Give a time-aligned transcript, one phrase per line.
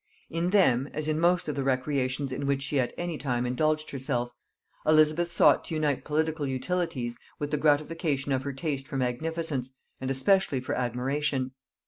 [0.31, 3.91] In them, as in most of the recreations in which she at any time indulged
[3.91, 4.33] herself,
[4.83, 9.69] Elizabeth sought to unite political utilities with the gratification of her taste for magnificence,
[9.99, 11.51] and especially for admiration.